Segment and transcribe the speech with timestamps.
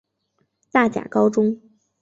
[0.71, 1.61] 大甲高中